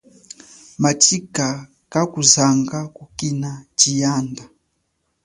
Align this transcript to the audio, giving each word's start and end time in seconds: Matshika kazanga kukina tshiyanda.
Matshika 0.81 1.45
kazanga 1.93 2.79
kukina 2.95 3.49
tshiyanda. 3.77 4.43